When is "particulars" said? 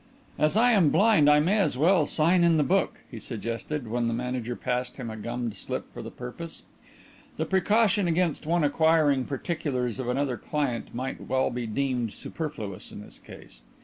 9.25-9.99